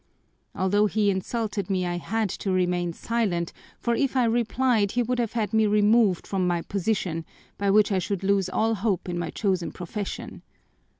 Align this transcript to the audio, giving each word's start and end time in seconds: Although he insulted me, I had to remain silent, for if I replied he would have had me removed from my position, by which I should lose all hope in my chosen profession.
Although 0.55 0.87
he 0.87 1.11
insulted 1.11 1.69
me, 1.69 1.85
I 1.85 1.97
had 1.97 2.27
to 2.31 2.49
remain 2.51 2.91
silent, 2.91 3.53
for 3.79 3.93
if 3.93 4.15
I 4.17 4.23
replied 4.23 4.93
he 4.93 5.03
would 5.03 5.19
have 5.19 5.33
had 5.33 5.53
me 5.53 5.67
removed 5.67 6.25
from 6.25 6.47
my 6.47 6.63
position, 6.63 7.23
by 7.59 7.69
which 7.69 7.91
I 7.91 7.99
should 7.99 8.23
lose 8.23 8.49
all 8.49 8.73
hope 8.73 9.07
in 9.07 9.19
my 9.19 9.29
chosen 9.29 9.71
profession. 9.71 10.41